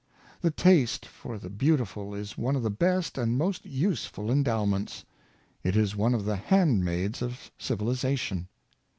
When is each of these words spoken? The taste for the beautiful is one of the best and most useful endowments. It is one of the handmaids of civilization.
The 0.41 0.49
taste 0.49 1.05
for 1.05 1.37
the 1.37 1.51
beautiful 1.51 2.15
is 2.15 2.35
one 2.35 2.55
of 2.55 2.63
the 2.63 2.71
best 2.71 3.19
and 3.19 3.37
most 3.37 3.63
useful 3.67 4.31
endowments. 4.31 5.05
It 5.63 5.75
is 5.75 5.95
one 5.95 6.15
of 6.15 6.25
the 6.25 6.37
handmaids 6.37 7.21
of 7.21 7.51
civilization. 7.59 8.47